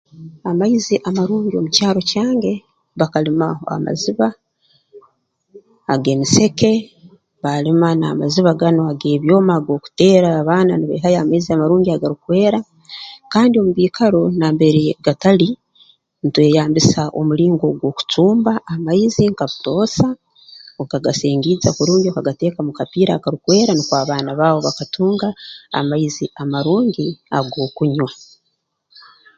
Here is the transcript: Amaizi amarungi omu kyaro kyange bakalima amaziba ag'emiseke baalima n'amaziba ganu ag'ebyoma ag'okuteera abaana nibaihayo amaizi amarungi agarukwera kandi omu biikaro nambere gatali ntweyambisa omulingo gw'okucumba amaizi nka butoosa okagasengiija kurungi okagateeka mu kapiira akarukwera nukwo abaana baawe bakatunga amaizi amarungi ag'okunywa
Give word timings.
Amaizi 0.49 0.95
amarungi 1.09 1.53
omu 1.57 1.69
kyaro 1.75 2.01
kyange 2.11 2.53
bakalima 2.99 3.47
amaziba 3.73 4.27
ag'emiseke 5.93 6.71
baalima 7.43 7.87
n'amaziba 7.99 8.51
ganu 8.61 8.81
ag'ebyoma 8.91 9.53
ag'okuteera 9.57 10.29
abaana 10.41 10.71
nibaihayo 10.75 11.17
amaizi 11.21 11.49
amarungi 11.51 11.89
agarukwera 11.91 12.59
kandi 13.33 13.53
omu 13.57 13.71
biikaro 13.77 14.21
nambere 14.39 14.83
gatali 15.05 15.49
ntweyambisa 16.25 17.01
omulingo 17.19 17.65
gw'okucumba 17.79 18.53
amaizi 18.73 19.23
nka 19.31 19.45
butoosa 19.51 20.07
okagasengiija 20.81 21.69
kurungi 21.77 22.07
okagateeka 22.09 22.59
mu 22.67 22.71
kapiira 22.79 23.11
akarukwera 23.15 23.71
nukwo 23.73 23.95
abaana 24.03 24.31
baawe 24.39 24.59
bakatunga 24.67 25.27
amaizi 25.79 26.25
amarungi 26.41 27.07
ag'okunywa 27.37 28.09